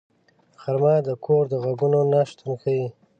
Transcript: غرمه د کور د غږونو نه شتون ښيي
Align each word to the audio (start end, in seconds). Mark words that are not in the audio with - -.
غرمه 0.61 0.93
د 1.07 1.09
کور 1.25 1.43
د 1.49 1.53
غږونو 1.63 1.99
نه 2.11 2.21
شتون 2.29 2.51
ښيي 2.61 2.85